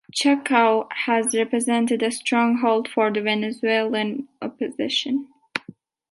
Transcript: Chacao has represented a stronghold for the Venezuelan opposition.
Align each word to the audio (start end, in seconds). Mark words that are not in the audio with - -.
Chacao 0.11 0.87
has 1.05 1.35
represented 1.35 2.01
a 2.01 2.09
stronghold 2.11 2.87
for 2.89 3.11
the 3.13 3.21
Venezuelan 3.21 4.27
opposition. 4.41 5.27